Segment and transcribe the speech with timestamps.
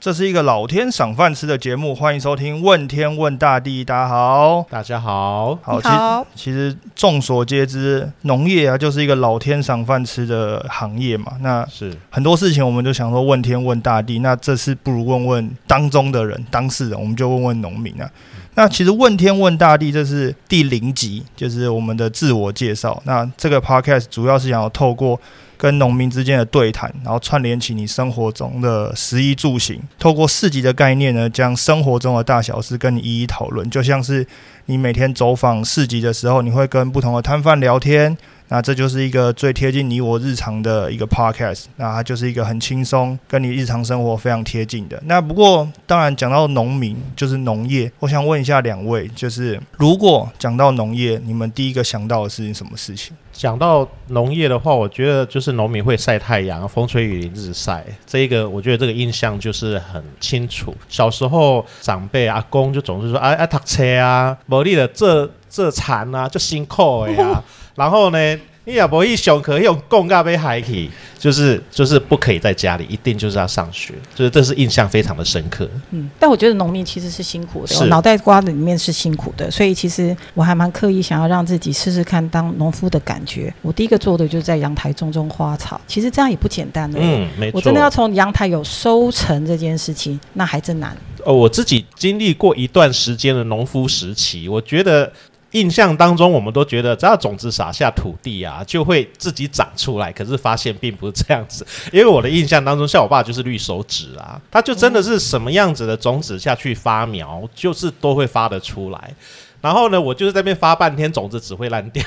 [0.00, 3.82] 这是一个老天赏饭吃的节目，欢迎收听《问天问大地》。
[3.84, 11.32] 大家好，大家好，好，其实其实众所皆知，农业啊就是一个老天赏饭吃的行业嘛。
[11.40, 18.08] 那是很多事情我们就想说问天问大地，那这次不如问问当中的人、当事人，我们就问问农民啊。
[18.54, 23.02] 那其实问天问大地，这是第零集，就是我们的自我介绍。
[23.04, 25.20] 那这个 podcast 主要是想要透过
[25.58, 34.26] 跟农民之间的对谈，然后串联起你生活中的食衣住行，透过市集的概念呢，将生活中的大小事跟你一一讨论，就像是
[34.66, 38.16] 你每天走访市集的时候，你会跟不同的摊贩聊天。
[38.48, 45.00] 那这就是一个最贴近你我日常的一个 podcast，那它就是一个很轻松，跟你日常生活非常贴近的。
[45.04, 53.14] 那不过当然讲到农民就是农业，我想问一下两位，就是如果讲到农业，你们第一个想到的是什么事情？
[53.32, 60.74] 讲到农业的话，我觉得就是农民会晒太阳，风吹雨淋日晒，这一个我觉得这个印象就是很清楚。
[60.88, 67.40] 小时候长辈阿公就总是说，哎哎，读车啊，无你的这这残啊，就辛苦的呀、
[67.78, 68.18] 然后呢，
[68.64, 75.66] 你也不一熊可以用供嘎被害去，就是就是不可以在家里，一定就是要上学，就是这是印象非常的深刻。
[75.92, 83.54] 嗯，但我觉得农民其实是辛苦的，脑袋瓜子里面是辛苦的，所以其实我还蛮刻意想要让自己试试看当农夫的感觉。
[83.62, 86.98] 我第一个做的就是在阳台种种花草，其实这样也不简单的。
[87.00, 87.58] 嗯，没错。
[87.58, 90.94] 我真的要从阳台有收成这件事情，那还真难。
[91.24, 95.10] 哦，我自己经历过一段时间的农夫时期，我觉得
[95.52, 100.12] 印象当中，我们都觉得只要种子撒下土地啊，就会自己长出来。
[100.12, 109.14] 可是发现并不是这样子，因为我的印象当中，像我爸就是绿手指啊，他就真的是什么样子的种子下去发苗，就是都会发得出来。
[109.60, 112.04] 然后呢，我就是在那边发半天，种子只会烂掉。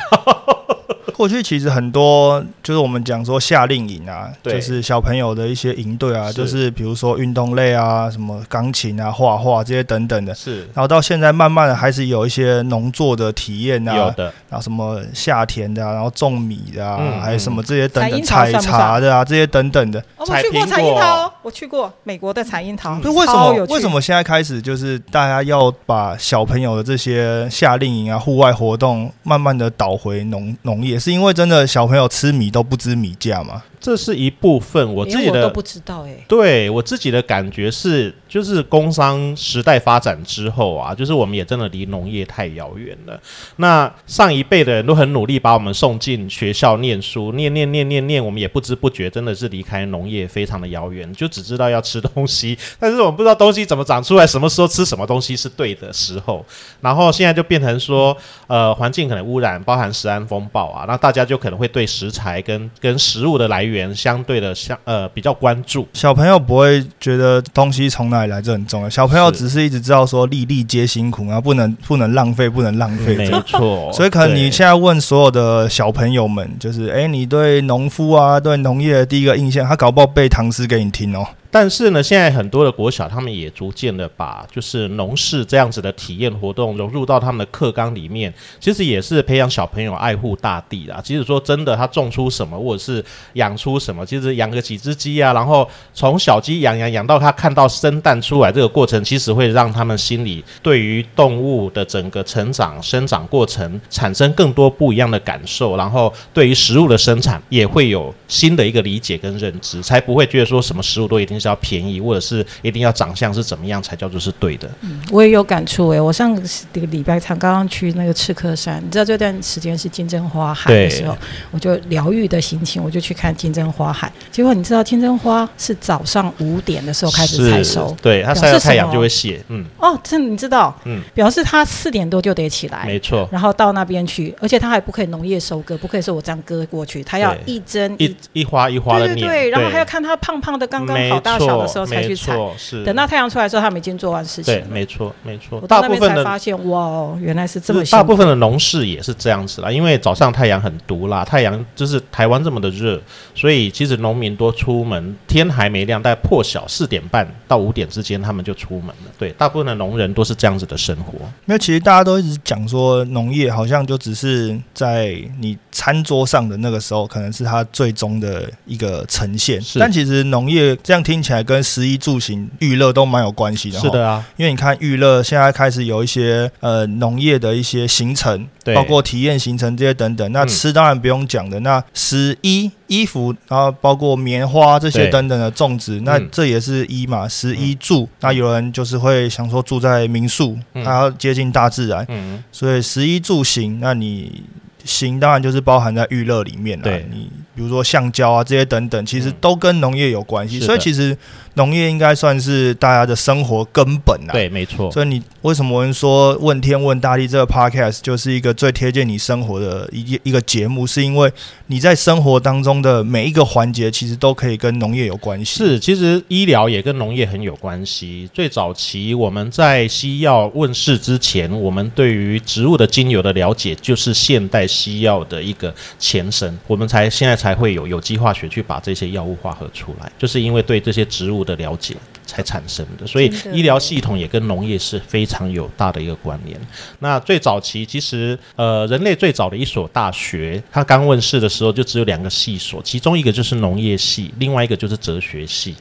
[1.12, 10.34] 过去其实很多就是我们讲说夏令营啊，对就是小朋友的一些营队啊，是就是比如说运动类啊，什么钢琴啊、画画这些等等的。
[10.34, 20.04] 是然后到现在，慢慢的还是有一些农作的体验啊，有的，然后什么夏田的啊，然后种米的啊，嗯还有什么这些等等采茶的啊，这些等等的。
[20.18, 30.98] 我去过采樱桃，我去过美国的采樱桃，那为什么为什么现在开始就是大家要把小朋友的这些夏令营啊、户外活动慢慢的倒回农农业？
[31.00, 33.64] 是因为真的小朋友吃米都不知米价嘛？
[33.82, 34.94] 这是一部分。
[34.94, 43.20] 我自己的都不知道哎、对我自己的感觉是，就是工商时代发展之后啊，就是我们也真的离农业太遥远了。
[43.58, 56.46] 那上一辈的人都很努力把我们送进学校念书，念念念念念，我们也不知不觉真的是离开农业非常的遥远，就只知道要吃东西，但是我们不知道东西怎么长出来，什么时候吃什么东西是对的时候。
[56.82, 58.16] 然后现在就变成说，
[58.48, 65.88] 呃，环境可能污染，包含食安风暴啊，那大家就可能会对食材跟跟食物的来源相对的相呃比较关注。
[65.94, 73.30] 小朋友不会觉得东西从哪里来这很重要，小朋友只是一直知道说粒粒皆辛苦，然后不能不能浪费，不能浪费没。
[73.46, 81.26] 错， 所以可能你现在问所有的小朋友们，就是哎、诶你对农夫啊，对农业的第一个印象，他搞不好背唐诗给你听哦。
[81.52, 91.02] 但是呢，现在很多的国小他们也逐渐的把就是农事这样子的体验活动融入到他们的课纲里面，其实也是培养小朋友爱护大地啦。
[91.04, 93.04] 即使说真的，他种出什么或者是
[93.34, 114.70] 养出什么，其实养个几只鸡啊，然后从小鸡养养养到他看到生蛋出来这个过程，其实会让他们心里对于动物的整个成长生长过程产生更多不一样的感受，然后对于食物的生产也会有新的一个理解跟认知，才不会觉得说什么食物都一定是要便宜，或者是一定要长相是怎么样才叫做是对的。
[114.82, 116.42] 嗯我也有感触哎、我上个
[116.74, 121.18] 礼礼拜才刚刚去那个赤科山，你知道这段时间是金针花海的时候，
[121.50, 124.12] 我就疗愈的心情，我就去看金针花海。
[124.32, 131.02] 结果你知道金针花是早上五点的时候开始采收，对，它表晒到太阳就会谢，嗯，哦，这你知道，嗯。
[131.14, 142.38] 表示它四点多就得起来，没错，然后到那边去，而且它还不可以农业收割，不可以说我这样割过去，它要一针一一花一花的，对对对，然后还要看它胖胖的刚刚好大小的时候才去采。
[142.58, 153.00] 是等到太阳出来的时候，他们已经做完事情对，没错，没错我，到那边大部分的才发现，哇哦，原来是这么大部分的农事也是这样子啦，因为早上太阳很毒啦，太阳就是台湾这么的热，
[153.36, 159.12] 所以其实农民多出门，天还没亮，大概破晓四点半到五点之间，他们就出门了。
[159.20, 161.20] 对，大部分的农人都是这样子的生活。
[161.46, 169.62] 因为其实大家都一直讲说，农业好像就只是在你餐桌上的那个时候，可能是它最终的一个呈现。
[169.62, 173.80] 是但其实农业这样听起听起来跟食衣住行娱乐都蛮有关系的。
[173.80, 180.32] 是的啊，因为你看娱乐现在开始有一些呃农业的一些行程，包括体验行程这些等等。
[180.32, 187.28] 那吃当然不用讲的，那食衣衣服，然后包括棉花这些等等的种植，那这也是一嘛。
[187.28, 194.42] 食衣住，那有人就是会想说住在民宿，它要接近大自然，嗯所以食衣住行，那你。
[194.84, 196.84] 行当然就是包含在娱乐里面了。
[196.84, 200.60] 对，你比如说橡胶啊这些等等，其实都跟农业有关系。
[200.60, 201.16] 所以其实
[201.54, 204.34] 农业应该算是大家的生活根本啊。
[204.34, 204.92] 对，没错。
[204.92, 210.88] 所以你为什么我们说问天问大地这个 podcast 就是一个最贴近你生活的一一个节目？
[210.88, 211.32] 是因为
[211.68, 215.58] 你在生活当中的每一个环节，其实都可以跟农业有关系。
[215.58, 218.28] 是，其实医疗也跟农业很有关系。
[218.34, 224.68] 最早期我们在西药问世之前，我们对于植物的精油的了解，就是现代。
[224.72, 233.08] 西药的一个前身，我们才现在才会有有机化学去把这些药物化合出来，就是因为对这些植物的了解才产生的。
[233.08, 236.56] 所以医疗系统也跟农业是非常有大的一个关联。
[237.00, 245.74] 那最早期其实呃，人类最早的一所大学，它刚问世的时候就只有两个系所，其中一个就是农业系，另外一个就是哲学系。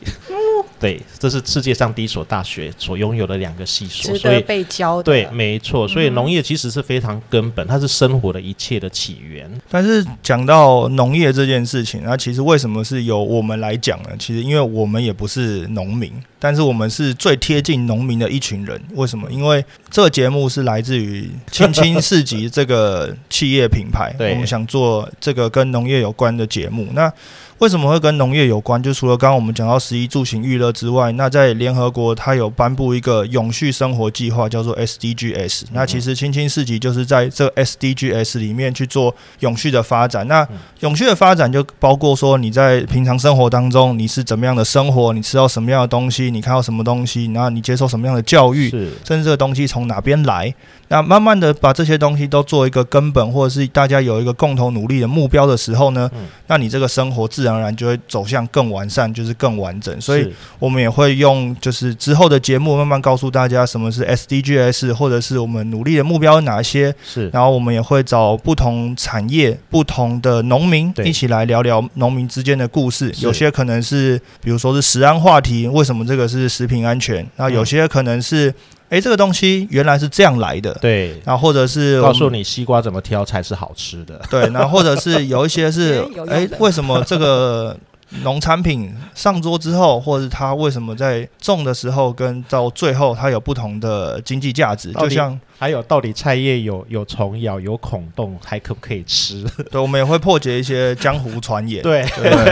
[0.81, 5.87] 对，这是世界上第一所大学所拥有的两个系所，所以被教的对，没错。
[5.87, 9.49] 所以农业其实是非常根本，它是生活的一切的起源。
[9.69, 14.09] 但是讲到农业这件事情，那其实为什么是由我们来讲呢？
[14.19, 16.11] 其实因为我们也不是农民，
[16.41, 18.81] 但是我们是最贴近农民的一群人。
[18.95, 19.31] 为什么？
[19.31, 26.89] 因为这个节目是来自于青青市集这个企业品牌， 我们想做这个跟农业有关的节目。
[26.95, 27.13] 那
[27.59, 28.83] 为什么会跟农业有关？
[28.83, 35.65] 就除了刚刚我们讲到十一住行娱乐之外，那在联合国它有颁布一个永续生活计划，叫做 SDGs。
[35.73, 40.27] 那其实青青市集就是在这 SDGs 里面去做永续的发展。
[40.27, 40.49] 那
[40.81, 48.71] 永续的发展就包括说你在平常生活当中你是怎么样的生活，你吃到什么样的东西，你看到什么东西，然后你接受什么样的教育，
[49.05, 50.55] 甚至这个东西从哪边来。
[50.91, 56.11] 那慢慢的把这些东西都做一个根本，或者是大家有一个共同努力的目标的时候呢，
[56.49, 60.01] 那你这个生活自然而然就会走向更完善，就是更完整。
[60.01, 66.93] 所以我们也会用就是之后的节目慢慢告诉大家什么是 SDGs，或者是我们努力的目标有哪些。
[67.05, 73.15] 是，然后我们也会找不同产业、不同的农民一起来聊聊农民之间的故事。
[73.19, 77.25] 有些可能是比如说是食安话题，为什么这个是食品安全？
[77.37, 78.53] 那有些可能是。
[78.91, 80.75] 哎，这个东西原来是这样来的。
[80.75, 84.21] 对，然后或者是告诉你西瓜怎么挑才是好吃的。
[84.31, 87.75] 对，然后或者是有一些是，哎，为什么这个
[88.23, 94.93] 农产品上桌之后，或者它为什么在种的时候跟到最后它有不同的经济价值？
[94.93, 95.41] 就像。
[95.61, 99.45] 还有，到底菜叶有有虫咬、有孔洞，还可不可以吃？
[99.71, 101.83] 对，我们也会破解一些江湖传言。
[101.83, 102.03] 对，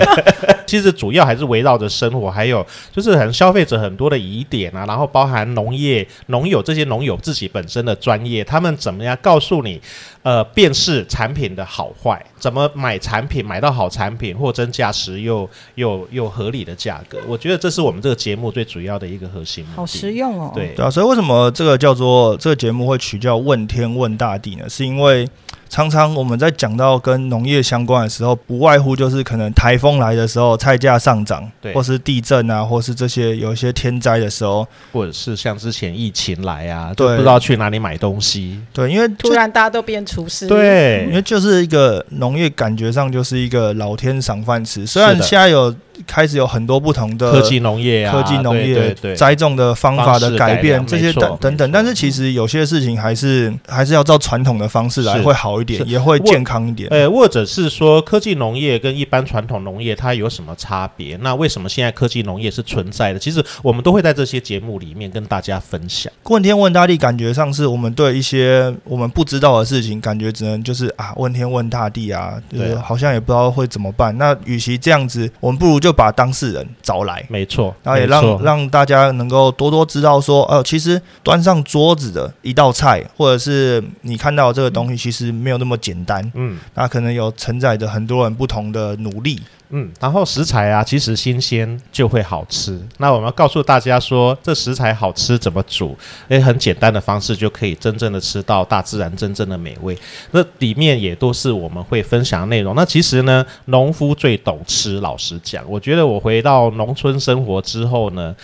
[0.69, 2.63] 其实主要还是围绕着生活，还有
[2.93, 9.81] 就是很消费者很多的疑点啊，然后包含农业、农友这些农友自己本身的专业，他们怎么样告诉你，
[10.23, 17.19] 呃，辨识产品的好坏，怎么买产品买到好产品，货真价实又又又合理的价格？
[17.27, 19.65] 我觉得这是我们这个节目最主要的一个核心。
[19.75, 20.53] 好实用哦。
[20.55, 22.98] 对对啊，所以为什么这个叫做这个节目会？
[22.99, 25.29] 取叫问天问大地呢，是因为
[25.69, 45.75] 常常我们在讲到跟农业相关的时候，不外乎就是可能台风来的时候，菜价上涨，对，或是地震啊，或是这些有一些天灾的时候，或者是像之前疫情来啊，对，不知道去哪里买东西，对，因为突然大家都变厨师，对，因为就是一个农业，感觉上就是一个老天赏饭吃，虽然现在有。
[46.07, 51.73] 开始有很多不同的科技农业啊，科技农业栽种的方法的改变，这些等等等。
[51.73, 56.89] 但是其实有些事情还是还是要照传统的方式来，会好一点，也会健康一点。
[56.91, 61.17] 呃，或者是说科技农业跟一般传统农业它有什么差别？
[61.23, 63.19] 那为什么现在科技农业是存在的？
[63.19, 66.13] 其实我们都会在这些节目里面跟大家分享。
[66.25, 74.17] 问天问大地，感觉上是我们对一些我们不知道的事情，感觉只能就是啊问天问大地啊，就是好像也不知道会怎么办。
[74.19, 89.41] 那与其这样子，我们不如就把当事人找来，没错，然后也让让大家能够多多知道说，呃，其实端上桌子的一道菜，或者是你看到这个东西，其实没有那么简单，嗯，那可能有承载着很多人不同的努力。
[89.71, 92.81] 嗯，然后食材啊，其实新鲜就会好吃。
[92.97, 95.95] 那我们要告诉大家说，这食材好吃怎么煮？
[96.29, 99.95] 诶，很简单的方式就可以真正的吃到大自然真正的美味。
[100.31, 102.75] 那里面也都是我们会分享的内容。
[102.75, 105.01] 那其实呢，农夫最懂吃。
[105.01, 108.35] 老实讲，我觉得我回到农村生活之后呢。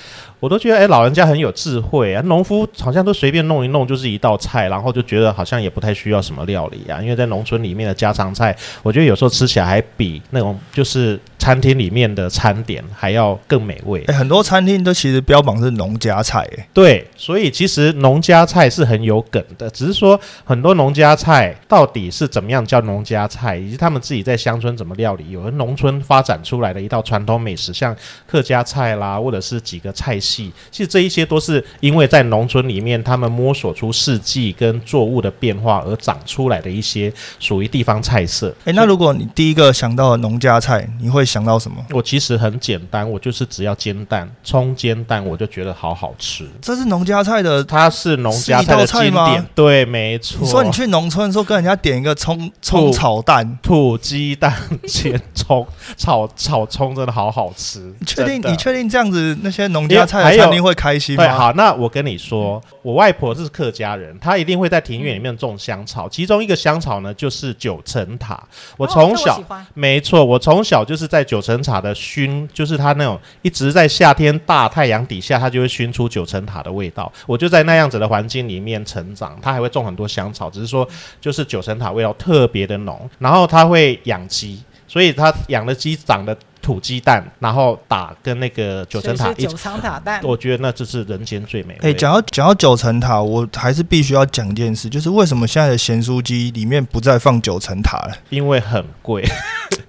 [0.40, 2.22] 我都觉得，哎，老人家很有智慧啊。
[2.26, 7.00] 农夫好像都随便弄一弄就是一道菜，然后就觉得好像也不太需要什么料理啊。
[7.00, 11.18] 因为在农村里面的家常菜，我觉得有时候吃起来还比那种就是。
[11.44, 14.02] 餐厅里面的餐点还要更美味。
[14.06, 27.94] 哎，很多餐厅都其实标榜是农家菜，哎，对，所以其实农家菜是很有梗的，只是说很多农家菜到底是怎么样叫农家菜，以及他们自己在乡村怎么料理，有的农村发展出来的一道传统美食，像
[28.26, 38.54] 客家菜啦，或者是几个菜系，其实这一些都是因为在农村里面，他们摸索出四季跟作物的变化而长出来的一些属于地方菜色。
[38.64, 41.84] 哎，那如果你第一个想到的农家菜，你会想到什么？
[41.90, 46.48] 我其实很简单，我就是只要煎蛋，葱煎蛋，我就觉得好好吃。
[46.62, 50.38] 这是农家菜的，它是农家菜的经典，对，没错。
[50.40, 54.54] 你说你去农村，的时候跟人家点一个葱葱炒蛋、土鸡蛋
[54.86, 55.66] 煎葱、
[55.98, 57.92] 炒炒葱，真的好好吃。
[57.98, 58.40] 你确定？
[58.52, 61.24] 你确定这样子那些农家菜的餐厅会开心吗？
[61.24, 68.40] 对，好，那我跟你说，我外婆是客家人，她一定会在庭院里面种香草，其中一个香草呢就是九层塔。
[68.76, 69.42] 我从小，
[69.74, 77.10] 没错，我从小就是在九层塔的熏，就是它那种一直在夏天大太阳底下，它就会熏出九层塔的味道。
[77.24, 80.88] 我就在那样子的环境里面成长，它还会种很多香草，只是说
[81.20, 83.08] 就是九层塔味道特别的浓。
[83.20, 86.36] 然后它会养鸡，所以它养的鸡长的。
[86.64, 91.76] 土鸡蛋，然后打跟那个九层塔一九层塔蛋，我觉得那就是人间最美。
[91.82, 98.16] 哎，讲到讲到九层塔，我还是必须要讲一件事，就是为什么现在的咸酥鸡里面不再放九层塔了？
[98.30, 99.22] 因为很贵，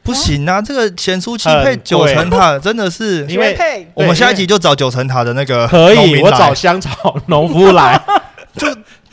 [0.05, 0.61] 不行啊！
[0.61, 7.99] 这个咸酥鸡配九层塔真的是，因为我们下一集就找九层塔的那个，可以，我找香草农夫来，
[8.55, 8.67] 就。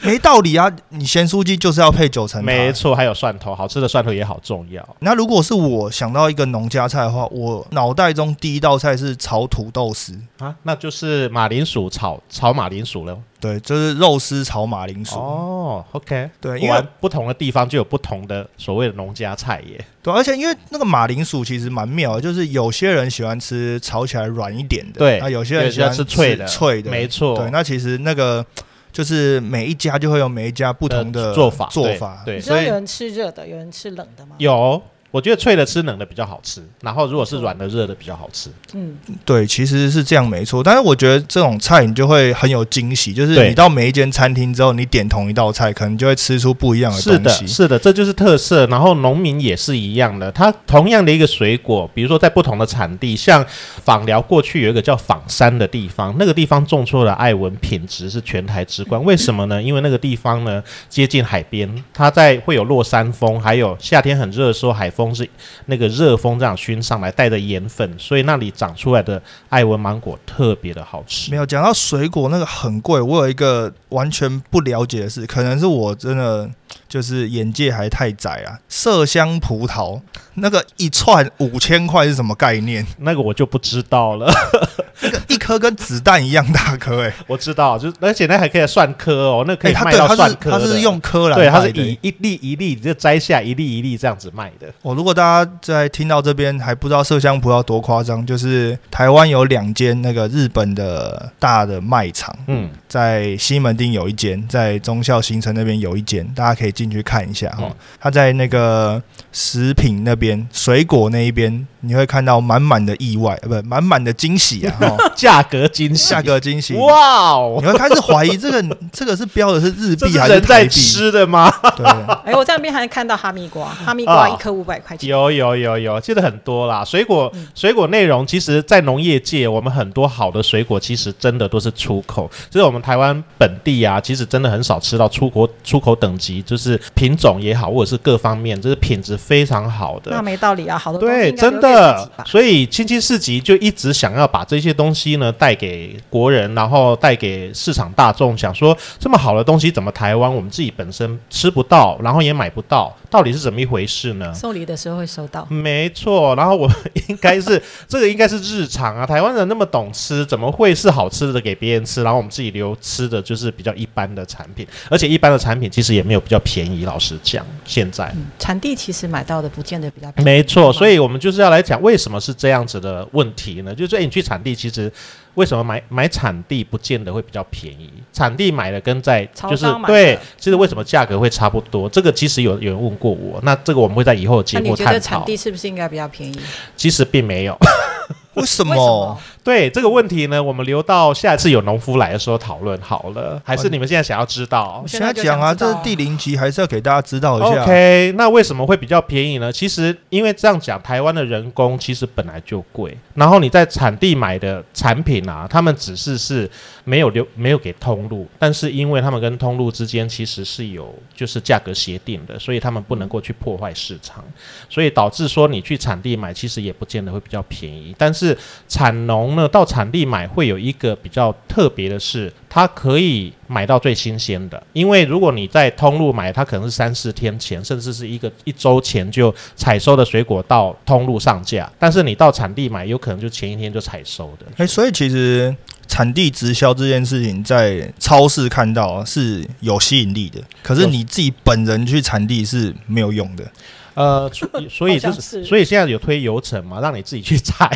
[0.04, 0.68] 没道理啊！
[0.88, 4.84] 你咸酥鸡就是要配九层塔，没错，还有蒜头，好吃的蒜头也好重要。
[4.99, 13.16] 那如果是我想到一个农家菜的话，我脑袋中第一道菜是炒土豆丝啊，那就是马铃薯炒炒马铃薯了。
[13.42, 15.16] 对，就是肉丝炒马铃薯。
[15.16, 19.84] 哦，OK，对，因为不同的地方就有不同的所谓的农家菜耶。
[20.00, 27.37] 对，而且因为那个马铃薯其实蛮妙，就是有些人喜欢吃炒起来软一点的，对，那有些人喜欢吃脆的，脆的，没错。
[27.37, 28.46] 对，那其实那个。
[28.92, 32.22] 就是每一家就会有每一家不同的做法，做法。
[32.26, 34.37] 对，所以有人吃热的，有人吃冷的吗？
[34.37, 34.82] 有。
[35.12, 38.49] 我觉得脆的吃冷的比较好吃，然后如果是软的热的比较好吃。
[38.73, 40.62] 嗯，对，其实是这样没错。
[40.64, 47.47] 但是我觉得这种菜你就会很有惊喜，就是你到每一间餐厅之后，你点同一道菜，可能就会吃出不一样的东西。
[47.47, 48.66] 是的，是的，这就是特色。
[48.69, 53.45] 然后农民也是一样的，他同样的一个水果，比如说在不同的产地，像
[53.85, 59.04] 访寮过去有一个叫访山的地方，那个地方种出的艾文品质是全台之冠。
[59.04, 59.62] 为什么呢？
[59.62, 65.01] 因为那个地方呢接近海边，它在会有落山风，还有夏天很热的时候海风。
[65.04, 65.28] 风是
[65.66, 71.30] 那个热风这样熏上来，带着盐分，所以那里长出来的艾文芒果特别的好吃。
[71.30, 76.49] 没有讲到水果那个很贵，我有一个完全不了解的事，可能是我真的
[76.92, 78.61] 就是眼界还太窄啊。
[78.68, 79.99] 麝香葡萄
[80.34, 82.87] 那个一串五千块是什么概念？
[82.99, 84.30] 那个我就不知道了。
[85.00, 90.50] 那个一颗跟子弹一样大颗，哎， 我知道，就而且那还可以算颗哦，那可以卖到算颗。
[90.50, 94.68] 它是用颗来，对，它是以一粒一粒就摘下一粒一粒这样子卖的。
[94.82, 107.75] 哦，如果大家在听到这边还不知道麝香葡萄多夸张，就是台湾有两间那个日本的大的卖场，嗯，在西门町有一间，在忠孝新城那边有一间，大家可以进去看一下哈。
[108.01, 111.67] 他在那个食品那边，水果那一边。
[111.85, 114.79] 你会看到满满的意外，不，满满的惊喜啊！
[115.17, 117.59] 价格惊喜，价格惊喜，哇哦！
[117.61, 120.71] 你会开始怀疑这个 这个是标的是日币还是台币？
[120.71, 121.53] 吃的吗？
[121.77, 121.85] 对。
[122.25, 125.11] 哎，我这边还看到哈密瓜，哈密瓜一颗五百块钱。
[125.11, 126.85] 有有有有，记得很多啦。
[126.85, 132.31] 水果水果内容，其实，在农业界，我们很多好的水果，其实真的都是出口。
[132.49, 140.12] 就是我们台湾本地啊，其实真的很少吃到出国出口等级，就是品种也好，或者是各方面，就是品质非常好的。
[140.12, 141.72] 那没道理啊，好多对，真的。
[141.75, 154.33] 呃，所以青青市集就一直想要把这些东西呢带给国人，然后带给市场大众，想说这么好的东西怎么台湾我们自己本身吃不到，然后也买不到，到底是怎么一回事呢？
[154.35, 156.35] 送礼的时候会收到，没错。
[156.37, 156.71] 然后我
[157.09, 166.85] 应该是这个应该是日常啊，台湾人那么懂吃，怎么会是好吃的给别人吃，然后我们自己留吃的就是比较一般的产品，而且一般的产品其实也没有比较便宜。
[166.85, 170.25] 老实讲，现在产地其实买到的不见得比较便宜。
[170.25, 171.97] 没错，所以我们就是要来讲为。
[172.02, 173.73] 什么是这样子的问题呢？
[173.73, 174.92] 就是说，你去产地，其实
[175.35, 177.88] 为什么买买产地不见得会比较便宜？
[178.12, 181.88] 产地买的跟在就是对，其实为什么价格会差不多？
[181.88, 184.99] 这个其实有有人问过我，那这个我们会在以后节目探讨。
[184.99, 186.37] 产地是不是应该比较便宜？
[186.76, 187.57] 其实并没有。
[188.35, 189.16] 为什么？
[189.44, 193.40] 对这个问题呢，我们留到下一次有农夫来的时候讨论好了。
[193.44, 194.88] 还是你们现在想要知道我？
[194.88, 197.62] 现现在讲啊，这是第零集，还是要给大家知道一下。
[197.62, 199.52] OK，那为什么会比较便宜呢？
[199.52, 206.49] 其实因为这样讲，台湾的人工其实本来就贵，然后你在产地买的产品啊，他们只是是
[206.84, 214.25] 没有留没有给通路，但是因为他们跟通路之间其实是有就是价格协定的，所以他们不能够去破坏市场，
[214.70, 217.92] 所以导致说你去产地买，其实也不见得会比较便宜。
[217.99, 218.37] 但是
[218.68, 224.62] 产农呢，到产地买会有一个比较特别的是，它可以买到最新鲜的。
[224.73, 234.47] 因为如果你在通路买，它可能是三四天前，甚至是一个一周前就采收的水果到通路上架，但是你到产地买，有可能就前一天就采收的。
[234.57, 235.55] 哎、所以其实
[235.87, 243.45] 产地直销这件事情，在超市看到是有吸引力的，可是你自己本人去产地是没有用的。
[243.94, 247.70] 呃，所以所以就是所以现在有推流程嘛，让你自己去采。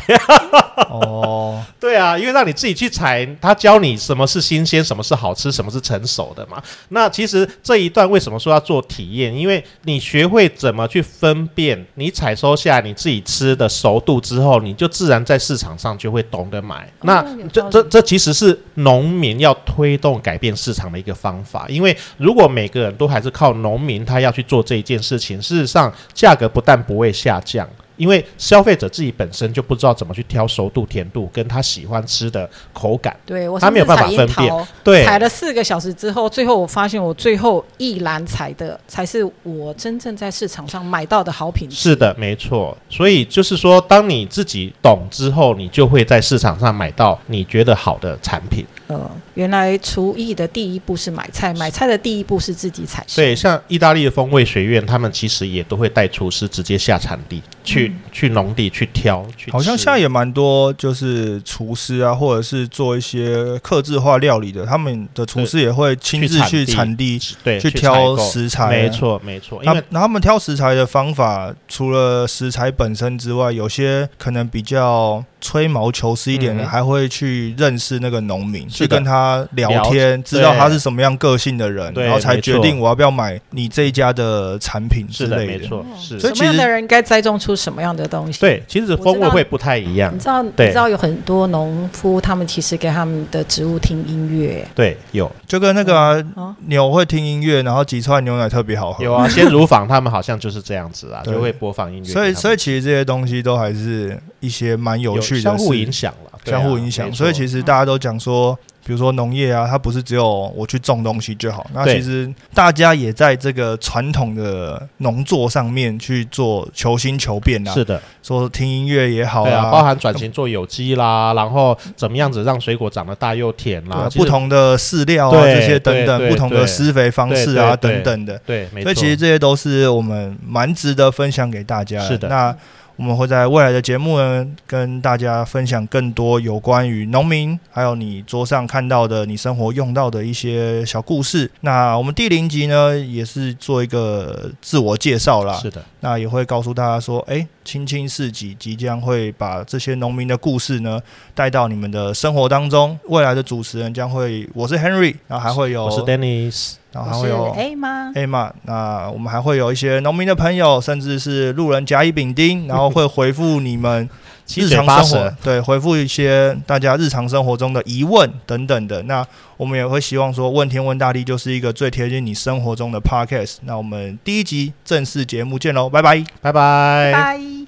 [0.89, 6.63] 哦， 对啊，因为让你自己去采，他教你什么是新鲜，什么是好吃，什么是成熟的嘛。
[6.91, 9.35] 那其实这一段为什么说要做体验？
[9.35, 16.91] 因为你学会怎么去分辨，你采收下你自己吃的熟度之后，你就自然在市场上就会懂得买。
[17.03, 21.67] 那这这这其实是农民要推动改变市场的一个方法。
[21.69, 27.69] 因为如果每个人都还是靠农民他要去做这一件事情，事实上价格不但不会下降。
[27.97, 33.17] 因为消费者自己本身就不知道怎么去挑熟度、甜度，跟他喜欢吃的口感。
[33.25, 34.67] 对我他没有办法分辨辨。
[34.85, 41.77] 对，采了四个小时之后，最后我发现我最后一篮采的才是我真正在市场上买到的好品质。
[41.77, 42.77] 是的，没错。
[42.89, 48.65] 所以就是说，当你自己懂之后，你就会在市场上买到你觉得好的产品。
[48.89, 53.05] 呃，原来厨艺的第一步是买菜，买菜的第一步是自己采。
[53.17, 68.71] 对，像意大利的风味学院，他们其实也都会带厨师直接下产地，去、去农地去挑，去好像现在也蛮多，就是厨师啊，或者是做一些客制化料理的，他们的厨师也会亲自去去产地对去挑食材啊。
[68.71, 85.59] 没错，没错，因为那那他们挑食材的方法，除了食材本身之外，有些可能比较吹毛求疵一点的，嗯还会去认识那个农民，去跟他聊天，解知道他是什么样个性的人，然后才决定我要不要买你这一家的产品之类的。
[85.59, 88.41] 没错，哦是所以什么样的人该栽种出什么样的东西？
[88.41, 90.19] 对，其实风味会不太一样你。
[90.19, 94.67] 知道，你知道有很多农夫，他们其实给他们的植物听音乐。
[94.75, 99.05] 对，有就跟那个啊哦牛会听音乐，然后挤出来牛奶特别好喝。
[99.05, 107.13] 有啊，鲜 乳坊他们好像就是这样子啊，就会播放音乐所以，所以其实这些东西都还是一些蛮有有趣的相互事影响了，相互影响。
[107.13, 111.67] 所以其实大家都讲说，比如说农业啊，它不是只有我去种东西就好。
[111.75, 128.41] 那其实大家也在这个传统的农作上面去做求新求变啊，是的，说听音乐也好对啊，包含转型做有机啦，然后怎么样子让水果长得大又甜啦，啊不同的饲料啊这些等等，不同的施肥方式啊等等的。
[128.47, 132.29] 对，所以其实这些都是我们蛮值得分享给大家是的。
[132.29, 132.57] 那
[132.97, 141.51] 我们会在未来的节目呢，跟大家分享更多有关于农民，还有你桌上看到的、你生活用到的一些小故事。
[141.61, 145.55] 那我们第零集呢，也是做一个自我介绍啦。
[145.59, 150.99] 是的，那也会告诉大家说，哎，青青市集即将会把这些农民的故事呢
[151.35, 152.99] 带到你们的生活当中。
[153.09, 164.09] 未来的主持人将会，我是 Henry，然后还会有，我是 Dennis，然后还会有 A 吗？A 嘛，那我们还会有一些农民的朋友，甚至是路人甲乙丙丁， 然后会回复你们
[164.49, 169.03] 日常，，生活对，回复一些大家日常生活中的疑问等等的。
[169.03, 173.57] 那我们也会希望说，问天问大地就是一个最贴近你生活中的 podcast。
[173.65, 176.25] 那我们第一集正式节目见喽，拜拜。
[176.41, 177.13] 拜拜。
[177.13, 177.66] 拜。